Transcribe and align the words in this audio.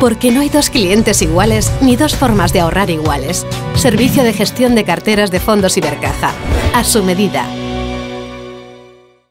Porque 0.00 0.30
no 0.30 0.40
hay 0.40 0.48
dos 0.48 0.70
clientes 0.70 1.22
iguales 1.22 1.72
ni 1.80 1.96
dos 1.96 2.14
formas 2.14 2.52
de 2.52 2.60
ahorrar 2.60 2.88
iguales. 2.90 3.46
Servicio 3.74 4.22
de 4.22 4.32
gestión 4.32 4.74
de 4.74 4.84
carteras 4.84 5.30
de 5.30 5.40
fondos 5.40 5.76
Ibercaja. 5.76 6.32
A 6.74 6.84
su 6.84 7.02
medida 7.02 7.46